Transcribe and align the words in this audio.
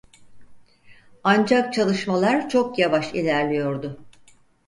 Ancak 1.23 1.73
çalışmalar 1.73 2.49
çok 2.49 2.79
yavaş 2.79 3.13
ilerliyordu. 3.13 4.01